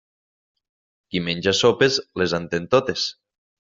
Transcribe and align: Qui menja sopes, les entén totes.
Qui 1.13 1.23
menja 1.27 1.55
sopes, 1.61 2.03
les 2.23 2.37
entén 2.43 2.71
totes. 2.77 3.09